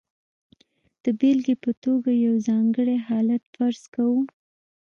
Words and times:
د 1.03 1.05
بېلګې 1.19 1.55
په 1.63 1.71
توګه 1.83 2.11
یو 2.25 2.35
ځانګړی 2.47 2.97
حالت 3.07 3.43
فرض 3.53 3.81
کوو. 3.95 4.21